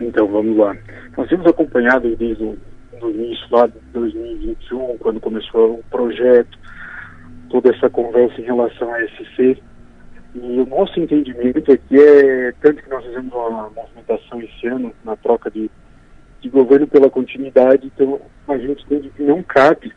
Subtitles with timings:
[0.00, 0.76] Então, vamos lá.
[1.16, 2.58] Nós temos acompanhado desde o
[3.00, 6.58] do início lá de 2021, quando começou o projeto,
[7.50, 9.62] toda essa conversa em relação a SC.
[10.34, 14.92] E o nosso entendimento é que é, tanto que nós fizemos uma movimentação esse ano
[15.04, 15.70] na troca de,
[16.40, 19.92] de governo pela continuidade, então a gente entende que não cabe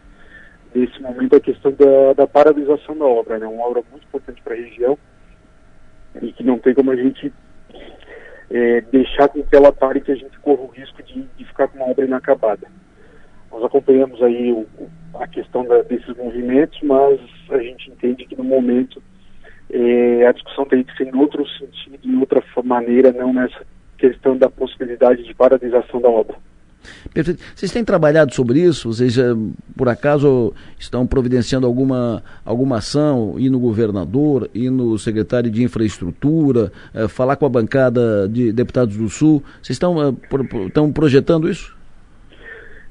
[0.76, 3.48] nesse momento a questão da, da paralisação da obra, né?
[3.48, 4.98] uma obra muito importante para a região
[6.22, 7.34] e que não tem como a gente
[8.50, 11.68] é, deixar com que ela pare que a gente corra o risco de, de ficar
[11.68, 12.68] com uma obra inacabada.
[13.52, 14.68] Nós acompanhamos aí o,
[15.16, 19.02] a questão da, desses movimentos, mas a gente entende que no momento
[19.70, 23.66] é, a discussão tem que ser em outro sentido, em outra maneira, não nessa
[23.98, 26.38] questão da possibilidade de paralisação da obra.
[27.14, 27.42] Perfeito.
[27.56, 28.94] Vocês têm trabalhado sobre isso?
[28.94, 29.16] Vocês,
[29.76, 36.72] por acaso, estão providenciando alguma, alguma ação, ir no governador, ir no secretário de infraestrutura,
[36.94, 39.44] eh, falar com a bancada de deputados do Sul?
[39.62, 41.76] Vocês estão, eh, por, estão projetando isso?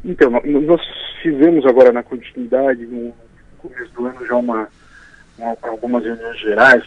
[0.04, 0.80] Então, nós
[1.22, 3.12] fizemos agora na continuidade, no
[3.58, 4.68] começo do ano, já uma,
[5.38, 6.84] uma algumas reuniões gerais,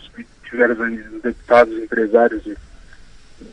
[0.49, 2.55] tiveram os deputados empresários de,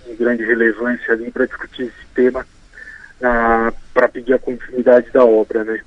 [0.06, 2.46] de grande relevância ali para discutir esse tema
[3.18, 5.80] para pedir a continuidade da obra, né?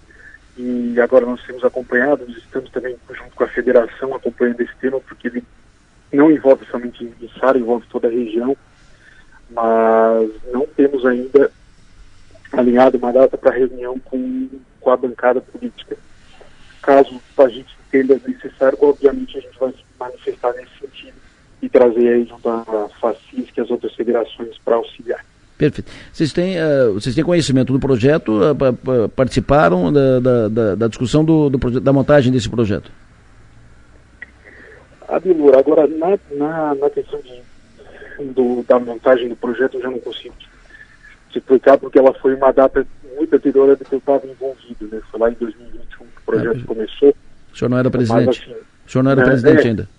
[0.57, 4.99] E agora nós temos acompanhado, nós estamos também junto com a federação acompanhando esse tema,
[4.99, 5.43] porque ele
[6.11, 8.57] não envolve somente Sara, envolve toda a região,
[9.51, 11.51] mas não temos ainda
[12.51, 14.49] alinhado uma data para reunião com,
[14.81, 15.97] com a bancada política.
[16.81, 21.15] Caso a gente entenda necessário, obviamente a gente vai se manifestar nesse sentido
[21.61, 25.23] e trazer aí junto a FACIS e as outras federações para auxiliar.
[25.59, 25.91] Perfeito.
[26.13, 31.23] Vocês têm, uh, vocês têm conhecimento do projeto, uh, participaram da, da, da, da discussão
[31.23, 32.89] do, do da montagem desse projeto?
[35.09, 39.99] Abilur, agora na, na, na questão de, do, da montagem do projeto eu já não
[39.99, 40.33] consigo
[41.29, 42.87] te explicar porque ela foi uma data
[43.17, 45.01] muito anterior do que eu estava envolvido, né?
[45.11, 47.15] Foi lá em 2021 que o projeto é, começou.
[47.53, 48.25] O senhor não era presidente?
[48.27, 49.89] Mas, assim, o senhor não era é, presidente é, ainda?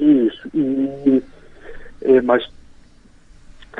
[0.00, 0.48] Isso.
[0.54, 1.22] E,
[2.00, 2.48] é, mas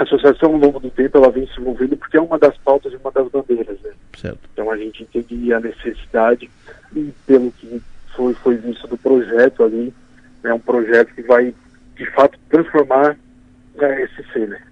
[0.03, 2.93] a associação ao longo do tempo ela vem se movendo porque é uma das pautas
[2.93, 3.93] e uma das bandeiras, né?
[4.17, 4.39] Certo.
[4.53, 6.51] Então a gente entende a necessidade
[6.95, 7.81] e pelo que
[8.15, 9.93] foi, foi visto do projeto ali,
[10.45, 11.55] é um projeto que vai
[11.97, 13.17] de fato transformar
[13.79, 14.63] a SC, né?